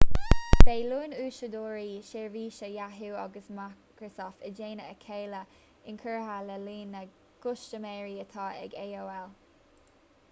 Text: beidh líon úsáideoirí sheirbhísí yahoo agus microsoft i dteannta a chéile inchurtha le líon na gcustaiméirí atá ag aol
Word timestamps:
beidh 0.67 0.85
líon 0.91 1.11
úsáideoirí 1.23 1.91
sheirbhísí 2.07 2.69
yahoo 2.77 3.19
agus 3.25 3.45
microsoft 3.59 4.47
i 4.49 4.51
dteannta 4.61 4.89
a 4.95 4.99
chéile 5.05 5.43
inchurtha 5.93 6.41
le 6.49 6.59
líon 6.65 6.97
na 6.99 7.05
gcustaiméirí 7.47 8.19
atá 8.27 8.51
ag 8.67 8.79
aol 8.89 9.33